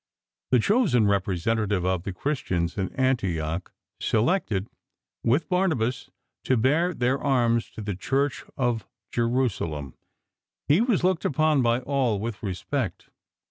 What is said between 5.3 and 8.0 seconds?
3 34 LIFE OF ST. PAUL Barnabas to bear their alms to the